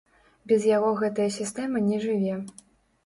[0.51, 2.33] Без яго гэтая сістэма не жыве.